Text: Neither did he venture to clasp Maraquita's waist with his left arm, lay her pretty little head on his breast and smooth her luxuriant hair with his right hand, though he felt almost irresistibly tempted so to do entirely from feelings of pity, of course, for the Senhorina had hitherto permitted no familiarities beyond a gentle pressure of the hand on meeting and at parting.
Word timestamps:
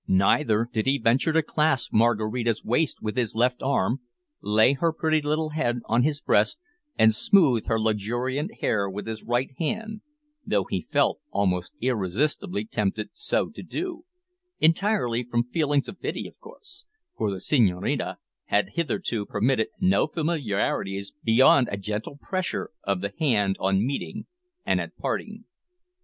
Neither 0.07 0.67
did 0.73 0.87
he 0.87 0.97
venture 0.97 1.31
to 1.31 1.43
clasp 1.43 1.93
Maraquita's 1.93 2.65
waist 2.65 3.03
with 3.03 3.15
his 3.15 3.35
left 3.35 3.61
arm, 3.61 4.01
lay 4.41 4.73
her 4.73 4.91
pretty 4.91 5.21
little 5.21 5.49
head 5.49 5.77
on 5.85 6.01
his 6.01 6.19
breast 6.19 6.57
and 6.97 7.13
smooth 7.13 7.67
her 7.67 7.79
luxuriant 7.79 8.61
hair 8.61 8.89
with 8.89 9.05
his 9.05 9.21
right 9.21 9.51
hand, 9.59 10.01
though 10.43 10.63
he 10.63 10.87
felt 10.91 11.19
almost 11.29 11.73
irresistibly 11.81 12.65
tempted 12.65 13.11
so 13.13 13.49
to 13.49 13.61
do 13.61 14.03
entirely 14.59 15.23
from 15.23 15.43
feelings 15.43 15.87
of 15.87 16.01
pity, 16.01 16.27
of 16.27 16.39
course, 16.39 16.83
for 17.15 17.29
the 17.29 17.39
Senhorina 17.39 18.17
had 18.45 18.69
hitherto 18.73 19.27
permitted 19.27 19.67
no 19.79 20.07
familiarities 20.07 21.13
beyond 21.23 21.69
a 21.71 21.77
gentle 21.77 22.17
pressure 22.19 22.71
of 22.83 23.01
the 23.01 23.13
hand 23.19 23.55
on 23.59 23.85
meeting 23.85 24.25
and 24.65 24.81
at 24.81 24.97
parting. 24.97 25.43